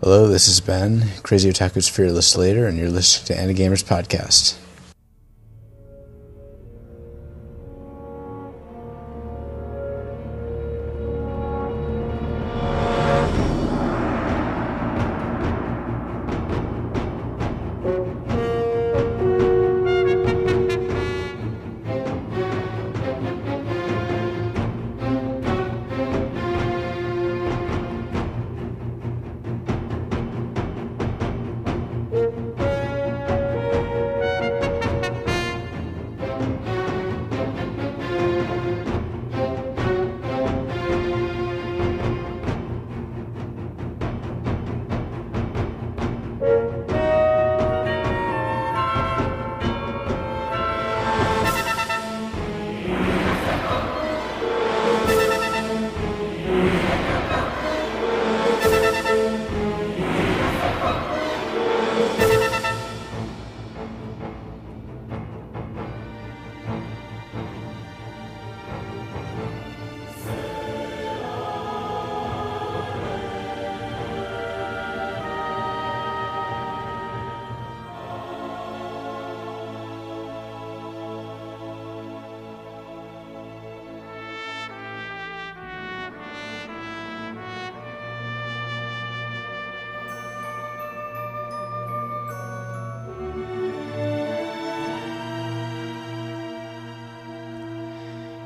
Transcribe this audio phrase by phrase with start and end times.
[0.00, 4.56] Hello, this is Ben, Crazy Otaku's Fearless Slater, and you're listening to Anigamers Podcast.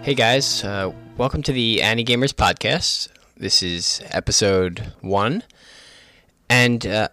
[0.03, 3.09] Hey guys, uh, welcome to the Anigamers podcast.
[3.37, 5.45] This is episode one,
[6.51, 7.07] and uh,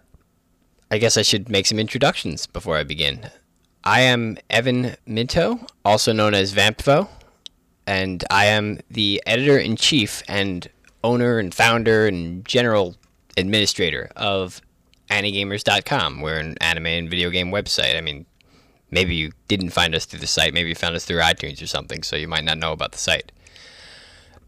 [0.90, 3.30] I guess I should make some introductions before I begin.
[3.84, 7.08] I am Evan Minto, also known as Vampvo,
[7.86, 10.68] and I am the editor in chief and
[11.04, 12.96] owner and founder and general
[13.36, 14.60] administrator of
[15.10, 16.22] Anigamers.com.
[16.22, 17.96] We're an anime and video game website.
[17.96, 18.26] I mean,
[18.90, 20.54] maybe you didn't find us through the site.
[20.54, 22.98] Maybe you found us through iTunes or something, so you might not know about the
[22.98, 23.32] site.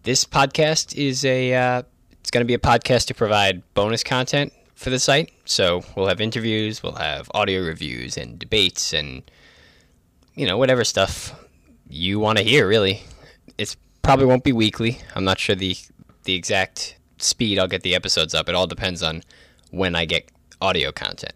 [0.03, 1.83] This podcast is a uh,
[2.21, 5.33] it's going to be a podcast to provide bonus content for the site.
[5.45, 9.23] So we'll have interviews, we'll have audio reviews and debates, and
[10.35, 11.35] you know whatever stuff
[11.89, 12.67] you want to hear.
[12.67, 13.03] Really,
[13.59, 14.99] it's probably won't be weekly.
[15.15, 15.77] I'm not sure the
[16.25, 18.49] the exact speed I'll get the episodes up.
[18.49, 19.23] It all depends on
[19.71, 20.29] when I get
[20.61, 21.35] audio content.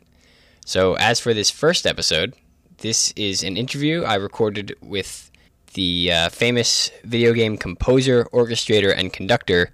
[0.64, 2.34] So as for this first episode,
[2.78, 5.30] this is an interview I recorded with
[5.74, 9.70] the uh, famous video game composer, orchestrator, and conductor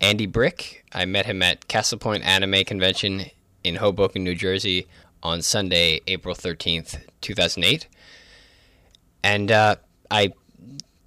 [0.00, 0.84] Andy Brick.
[0.92, 3.26] I met him at Castle Point Anime Convention
[3.62, 4.86] in Hoboken, New Jersey
[5.22, 7.86] on Sunday, April 13th, 2008.
[9.22, 9.76] And uh,
[10.10, 10.32] I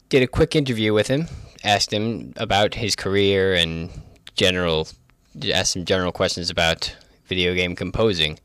[0.10, 1.28] did a quick interview with him,
[1.64, 3.90] asked him about his career and
[4.36, 4.88] general,
[5.52, 6.96] asked some general questions about
[7.26, 8.38] video game composing.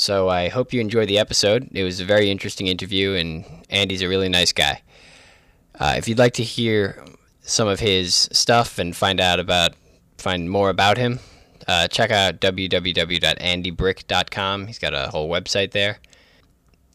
[0.00, 1.68] So I hope you enjoyed the episode.
[1.72, 4.80] It was a very interesting interview, and Andy's a really nice guy.
[5.78, 7.04] Uh, if you'd like to hear
[7.42, 9.74] some of his stuff and find out about
[10.16, 11.18] find more about him,
[11.68, 14.66] uh, check out www.andybrick.com.
[14.68, 15.98] He's got a whole website there.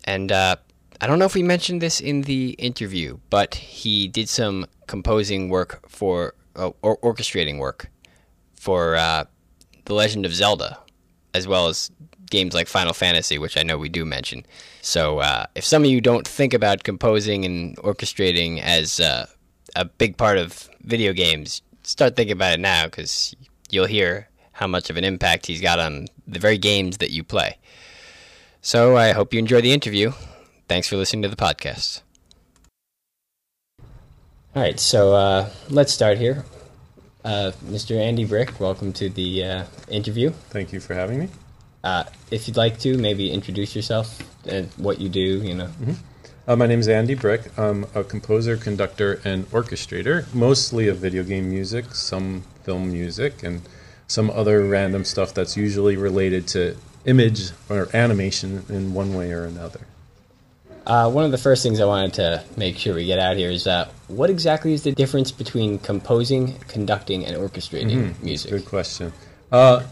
[0.05, 0.55] And uh,
[0.99, 5.49] I don't know if we mentioned this in the interview, but he did some composing
[5.49, 7.91] work for uh, or orchestrating work
[8.55, 9.25] for uh,
[9.85, 10.79] The Legend of Zelda,
[11.35, 11.91] as well as
[12.29, 14.45] games like Final Fantasy, which I know we do mention.
[14.81, 19.27] So uh, if some of you don't think about composing and orchestrating as uh,
[19.75, 23.35] a big part of video games, start thinking about it now because
[23.69, 27.23] you'll hear how much of an impact he's got on the very games that you
[27.23, 27.57] play.
[28.61, 30.11] So I hope you enjoy the interview.
[30.67, 32.01] Thanks for listening to the podcast.
[34.55, 36.45] All right, so uh, let's start here.
[37.23, 37.99] Uh, Mr.
[37.99, 40.29] Andy Brick, welcome to the uh, interview.
[40.49, 41.29] Thank you for having me.
[41.85, 45.21] Uh, if you'd like to, maybe introduce yourself and what you do.
[45.21, 45.67] You know.
[45.67, 45.91] Mm-hmm.
[46.47, 47.57] Uh, my name is Andy Brick.
[47.57, 53.61] I'm a composer, conductor, and orchestrator, mostly of video game music, some film music, and
[54.07, 56.75] some other random stuff that's usually related to
[57.05, 59.81] image or animation in one way or another.
[60.87, 63.49] Uh, one of the first things I wanted to make sure we get out here
[63.49, 68.25] is uh, what exactly is the difference between composing, conducting, and orchestrating mm-hmm.
[68.25, 68.51] music?
[68.51, 69.13] Good question.
[69.51, 69.83] Uh,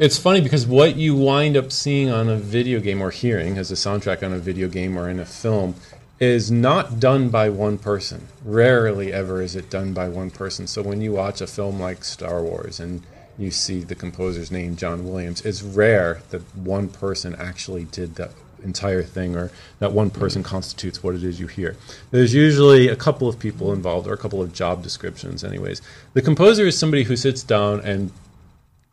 [0.00, 3.70] it's funny because what you wind up seeing on a video game or hearing as
[3.70, 5.74] a soundtrack on a video game or in a film
[6.18, 8.26] is not done by one person.
[8.42, 10.66] Rarely ever is it done by one person.
[10.66, 13.02] So when you watch a film like Star Wars and
[13.36, 18.30] you see the composer's name, John Williams, it's rare that one person actually did the
[18.64, 19.50] entire thing or
[19.80, 21.76] that one person constitutes what it is you hear.
[22.10, 25.82] There's usually a couple of people involved or a couple of job descriptions, anyways.
[26.14, 28.10] The composer is somebody who sits down and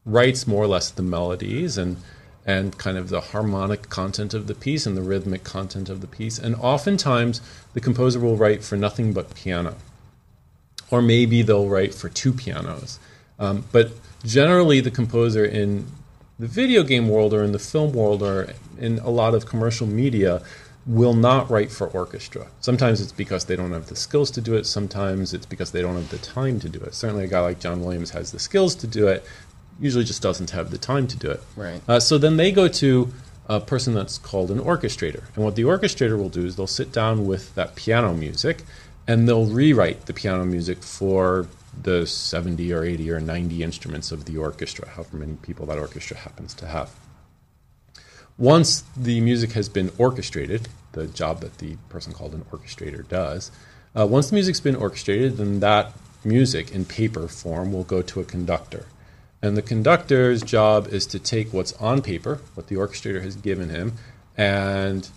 [0.08, 1.98] writes more or less the melodies and
[2.46, 6.08] and kind of the harmonic content of the piece and the rhythmic content of the
[6.08, 6.40] piece.
[6.40, 7.42] And oftentimes,
[7.74, 9.76] the composer will write for nothing but piano,
[10.90, 13.00] or maybe they'll write for two pianos.
[13.38, 13.92] Um, but
[14.24, 15.88] generally, the composer in
[16.40, 19.86] the video game world or in the film world or in a lot of commercial
[19.86, 20.42] media
[20.86, 22.48] will not write for orchestra.
[22.62, 24.66] Sometimes it's because they don't have the skills to do it.
[24.66, 26.94] Sometimes it's because they don't have the time to do it.
[26.94, 29.26] Certainly, a guy like John Williams has the skills to do it,
[29.80, 31.42] usually just doesn't have the time to do it.
[31.56, 31.82] Right.
[31.88, 33.14] Uh, so then they go to
[33.48, 35.24] a person that's called an orchestrator.
[35.36, 38.64] And what the orchestrator will do is they'll sit down with that piano music
[39.08, 41.48] and they'll rewrite the piano music for
[41.82, 46.18] the 70 or 80 or 90 instruments of the orchestra, however many people that orchestra
[46.18, 46.92] happens to have.
[48.38, 53.52] Once the music has been orchestrated, the job that the person called an orchestrator does,
[53.98, 55.94] uh, once the music's been orchestrated, then that
[56.24, 58.86] music in paper form will go to a conductor.
[59.42, 63.70] And the conductor's job is to take what's on paper, what the orchestrator has given
[63.70, 63.94] him,
[64.36, 65.08] and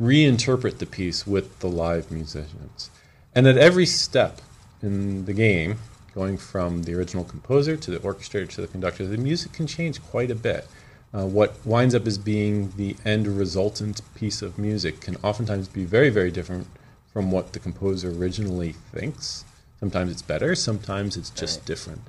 [0.00, 2.90] reinterpret the piece with the live musicians.
[3.34, 4.40] And at every step
[4.82, 5.78] in the game,
[6.14, 10.02] going from the original composer to the orchestrator to the conductor, the music can change
[10.02, 10.66] quite a bit.
[11.12, 15.84] Uh, what winds up as being the end resultant piece of music can oftentimes be
[15.84, 16.66] very, very different
[17.12, 19.44] from what the composer originally thinks.
[19.80, 21.66] Sometimes it's better, sometimes it's just Right.
[21.66, 22.02] different.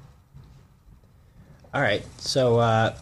[1.74, 2.04] All right.
[2.20, 2.96] So, uh,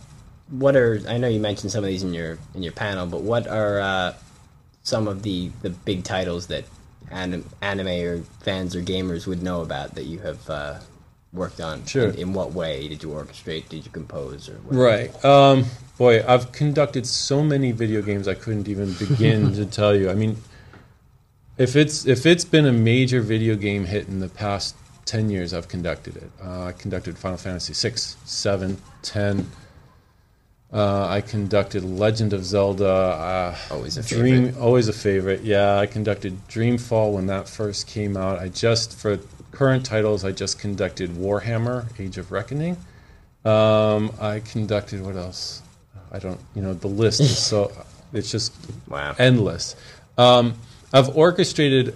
[0.50, 3.22] what are I know you mentioned some of these in your in your panel, but
[3.22, 4.14] what are uh,
[4.84, 6.66] some of the the big titles that
[7.12, 10.80] anim- anime or fans or gamers would know about that you have uh,
[11.34, 11.86] worked on?
[11.86, 12.10] Sure.
[12.10, 13.70] In, in what way did you orchestrate?
[13.70, 14.50] Did you compose?
[14.50, 14.84] Or whatever?
[14.84, 15.26] Right.
[15.26, 15.66] Um,
[15.98, 20.10] boy, I've conducted so many video games I couldn't even begin to tell you.
[20.10, 20.38] I mean,
[21.58, 25.54] if it's if it's been a major video game hit in the past ten years,
[25.54, 26.30] I've conducted it.
[26.44, 29.50] Uh, I conducted Final Fantasy six, seven, ten.
[30.74, 32.88] Uh, I conducted Legend of Zelda.
[32.90, 34.62] Uh, Always a Dream, favorite.
[34.62, 35.42] always a favorite.
[35.44, 38.40] Yeah, I conducted Dreamfall when that first came out.
[38.40, 39.18] I just for
[39.52, 42.78] current titles, I just conducted Warhammer: Age of Reckoning.
[43.46, 45.62] Um, I conducted what else?
[46.12, 46.40] I don't.
[46.56, 47.72] You know, the list is so
[48.14, 48.54] it's just
[48.90, 49.16] Wow.
[49.20, 49.76] endless.
[50.18, 50.56] Um,
[50.94, 51.96] I've orchestrated,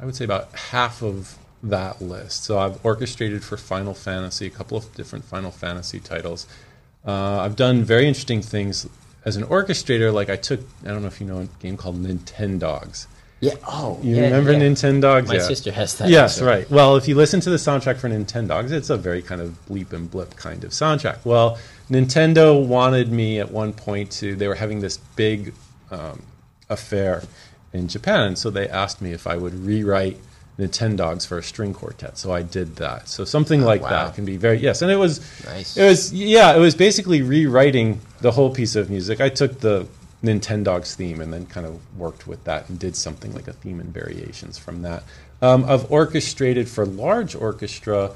[0.00, 2.44] I would say about half of that list.
[2.44, 6.46] So I've orchestrated for Final Fantasy, a couple of different Final Fantasy titles.
[7.06, 8.86] Uh, I've done very interesting things
[9.24, 10.12] as an orchestrator.
[10.12, 13.06] Like I took, I don't know if you know a game called Nintendogs.
[13.40, 13.54] Yeah.
[13.68, 14.58] Oh, You yeah, remember yeah.
[14.60, 15.28] Nintendogs?
[15.28, 15.42] My Yeah.
[15.46, 16.08] sister has that.
[16.08, 16.68] Yes, so- right.
[16.70, 19.92] Well, if you listen to the soundtrack for Nintendogs, it's a very kind of bleep
[19.92, 21.18] and blip kind of soundtrack.
[21.24, 21.56] Well,
[21.88, 25.54] Nintendo wanted me at one point to, they were having this big
[25.90, 26.22] um,
[26.68, 27.22] affair
[27.72, 30.18] in Japan, and so they asked me if I would rewrite
[30.58, 32.18] Nintendogs for a string quartet.
[32.18, 33.08] So I did that.
[33.08, 33.90] So something like Oh, wow.
[34.06, 34.82] that can be very, yes.
[34.82, 35.76] And it was, Nice.
[35.76, 39.20] it was, yeah, it was basically rewriting the whole piece of music.
[39.20, 39.86] I took the
[40.24, 43.78] Nintendogs theme and then kind of worked with that and did something like a theme
[43.78, 45.04] and variations from that.
[45.40, 48.10] Um, I've orchestrated for large orchestra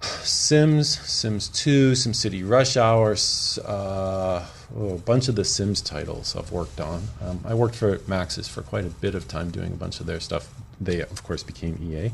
[0.00, 4.46] Sims, Sims 2, SimCity Rush Hour, s- uh,
[4.78, 7.02] oh, a bunch of the Sims titles I've worked on.
[7.20, 10.06] Um, I worked for Maxis for quite a bit of time doing a bunch of
[10.06, 10.48] their stuff.
[10.80, 12.12] They, of course, became EA.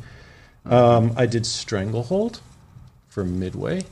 [0.67, 2.41] Um, I did Stranglehold
[3.09, 3.85] for Midway.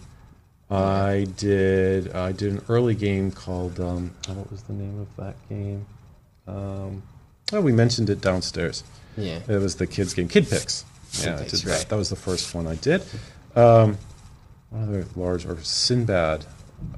[0.71, 5.17] I did I did an early game called um, oh, what was the name of
[5.17, 5.85] that game?
[6.47, 7.03] Um,
[7.53, 8.83] oh, we mentioned it downstairs.
[9.17, 9.41] Yeah.
[9.47, 10.87] It was the kids game, Kid Pix.
[11.21, 11.79] Yeah, I did right.
[11.79, 11.89] that.
[11.91, 13.03] That was the first one I did.
[13.55, 13.99] Um,
[14.71, 16.47] one other large or Sinbad.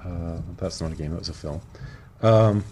[0.05, 1.11] Uh, that's not a game.
[1.11, 1.61] That was a film.
[2.23, 2.65] Um,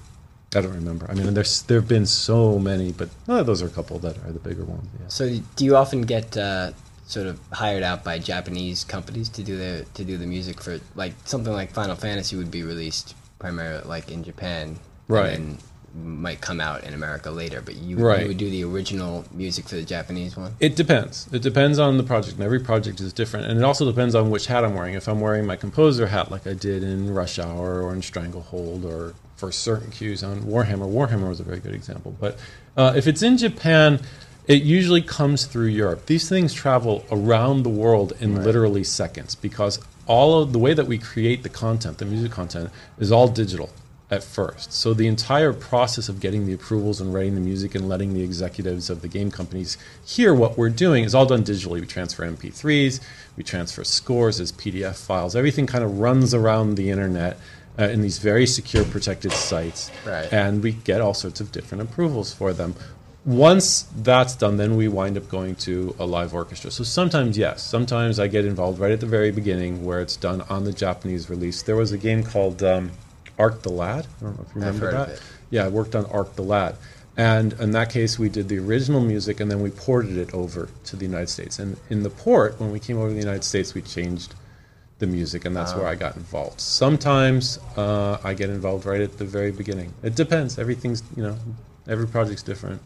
[0.55, 1.11] I don't remember.
[1.11, 4.17] I mean, there's there have been so many, but uh, those are a couple that
[4.25, 4.87] are the bigger ones.
[5.01, 5.09] Yeah.
[5.09, 6.73] So, do you often get uh,
[7.07, 10.79] sort of hired out by Japanese companies to do the to do the music for
[10.95, 14.79] like something like Final Fantasy would be released primarily like in Japan,
[15.09, 15.35] Right.
[15.35, 15.59] And
[15.95, 18.23] might come out in America later, but you, Right.
[18.23, 20.55] you would do the original music for the Japanese one.
[20.59, 21.29] It depends.
[21.33, 23.47] It depends on the project, and every project is different.
[23.47, 24.95] And it also depends on which hat I'm wearing.
[24.95, 28.85] If I'm wearing my composer hat, like I did in Rush Hour or in Stranglehold,
[28.85, 32.17] or for certain cues on Warhammer, Warhammer was a very good example.
[32.19, 32.39] But
[32.77, 34.01] uh, if it's in Japan,
[34.47, 36.07] it usually comes through Europe.
[36.07, 40.87] These things travel around the world in literally seconds because all of the way that
[40.87, 43.71] we create the content, the music content, is all digital
[44.13, 44.73] at first.
[44.75, 48.23] So the entire process of getting the approvals and writing the music and letting the
[48.23, 51.81] executives of the game companies hear what we're doing is all done digitally.
[51.81, 53.01] We transfer MP3s,
[53.37, 55.35] we transfer scores as PDF files.
[55.35, 57.39] Everything kind of runs around the internet
[57.79, 60.31] uh, in these very secure, protected sites, Right.
[60.31, 62.75] and we get all sorts of different approvals for them.
[63.25, 66.71] once that's done, then we wind up going to a live orchestra.
[66.73, 70.41] So sometimes, yes, sometimes I get involved right at the very beginning where it's done
[70.51, 71.63] on the Japanese release.
[71.63, 72.91] There was a game called um,
[73.43, 74.07] Arc the Lad.
[74.21, 75.21] I don't know if you remember that.
[75.51, 76.77] Yeah, I worked on Arc the Lad.
[77.17, 80.69] And in that case, we did the original music and then we ported it over
[80.85, 81.59] to the United States.
[81.59, 84.35] And in the port, when we came over to the United States, we changed
[85.03, 86.61] the music, and that's where I got involved.
[86.61, 89.93] Sometimes uh, I get involved right at the very beginning.
[90.05, 90.61] It depends.
[90.61, 91.37] Everything's, you know,
[91.89, 92.81] every project's different.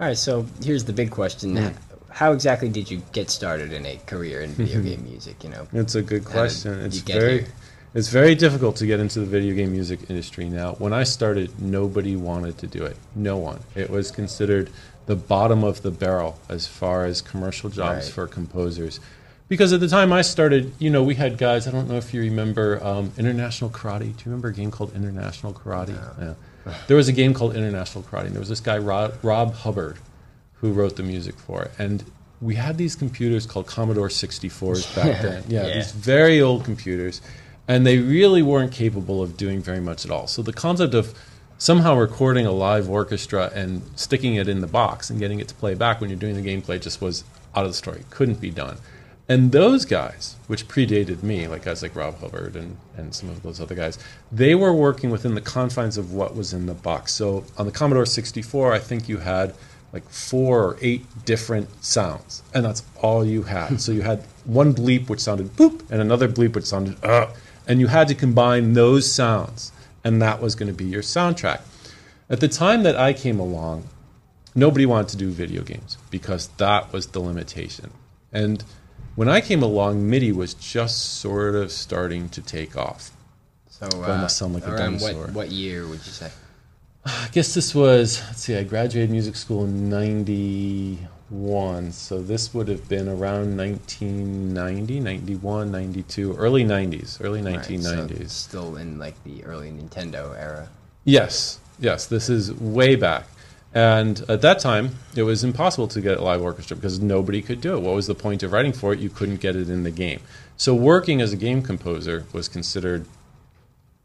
[0.00, 1.74] All right, so here's the big question: Mm.
[2.10, 5.42] How exactly did you get started in a career in video game music?
[5.42, 6.78] You know, It's a good question.
[6.86, 7.48] It's very, here?
[7.94, 10.72] It's very difficult to get into the video game music industry now.
[10.74, 12.96] When I started, nobody wanted to do it.
[13.14, 13.60] No one.
[13.74, 14.70] It was considered
[15.06, 18.14] the bottom of the barrel as far as commercial jobs Right.
[18.14, 19.00] for composers.
[19.48, 21.66] Because at the time I started, you know, we had guys.
[21.68, 24.00] I don't know if you remember um, International Karate.
[24.04, 25.98] Do you remember a game called International Karate?
[26.18, 26.72] Yeah.
[26.86, 28.26] There was a game called International Karate.
[28.26, 29.98] And there was this guy Rob, Rob Hubbard
[30.54, 31.72] who wrote the music for it.
[31.78, 32.02] And
[32.40, 35.44] we had these computers called Commodore 64s back then.
[35.48, 35.74] Yeah, Yeah.
[35.74, 37.20] these very old computers.
[37.68, 40.26] And they really weren't capable of doing very much at all.
[40.26, 41.14] So the concept of
[41.58, 45.54] somehow recording a live orchestra and sticking it in the box and getting it to
[45.54, 47.22] play back when you're doing the gameplay just was
[47.54, 48.02] out of the story.
[48.10, 48.78] Couldn't be done.
[49.28, 53.42] And those guys, which predated me, like guys like Rob Hubbard and, and some of
[53.42, 53.96] those other guys,
[54.32, 57.12] they were working within the confines of what was in the box.
[57.12, 59.54] So on the Commodore 64, I think you had
[59.92, 63.80] like four or eight different sounds, and that's all you had.
[63.80, 67.28] so you had one bleep which sounded boop, and another bleep which sounded uh,
[67.66, 69.72] and you had to combine those sounds,
[70.04, 71.60] and that was going to be your soundtrack.
[72.28, 73.88] At the time that I came along,
[74.54, 77.92] nobody wanted to do video games because that was the limitation.
[78.32, 78.64] And
[79.14, 83.10] when I came along, MIDI was just sort of starting to take off.
[83.68, 85.26] so I uh, must sound like a dinosaur.
[85.26, 86.30] what what year would you say?
[87.04, 89.90] I guess this was, let's see, I graduated music school in
[91.32, 91.92] 91.
[91.92, 98.30] So this would have been around 1990, 91, 92, early 90s, early Right, so 1990s.
[98.30, 100.68] still in like the early Nintendo era.
[101.04, 103.26] Yes, yes, this is way back.
[103.74, 107.62] And at that time, it was impossible to get a live orchestra because nobody could
[107.62, 107.80] do it.
[107.80, 108.98] What was the point of writing for it?
[108.98, 110.20] You couldn't get it in the game.
[110.58, 113.06] So working as a game composer was considered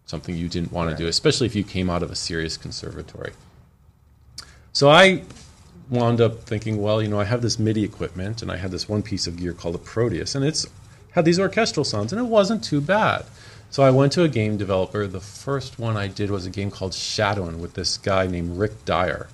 [0.05, 3.33] something you didn't want to do, especially if you came out of a serious conservatory.
[4.71, 5.23] So I
[5.89, 8.89] wound up thinking, well, you know, I have this MIDI equipment and I had this
[8.89, 10.65] one piece of gear called a Proteus, and it's
[11.11, 13.25] had these orchestral sounds, and it wasn't too bad.
[13.69, 15.07] So I went to a game developer.
[15.07, 18.85] The first one I did was a game called Shadoan with this guy named Rick
[18.85, 19.27] Dyer,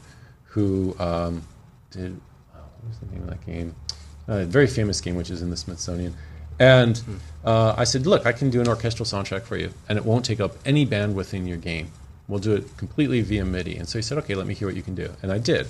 [0.45, 1.43] who um,
[1.91, 2.19] did
[2.55, 3.75] oh, what was the name of that game?
[4.27, 6.15] Uh, a very famous game, which is in the Smithsonian.
[6.59, 7.01] And
[7.43, 10.23] uh, I said, look, I can do an orchestral soundtrack for you, and it won't
[10.23, 11.91] take up any bandwidth in your game.
[12.27, 13.75] We'll do it completely via MIDI.
[13.75, 15.11] And so he said, okay, let me hear what you can do.
[15.21, 15.67] And I did.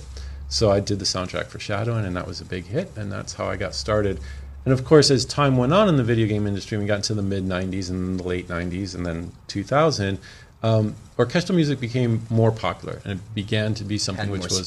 [0.48, 3.34] So I did the soundtrack for Shadoan, and that was a big hit, and that's
[3.34, 4.20] how I got started.
[4.64, 7.14] And of course, as time went on in the video game industry, we got into
[7.14, 10.18] the mid 90s and the late 90s, and then 2000,
[10.62, 14.60] um, orchestral music became more popular, and it began to be something which was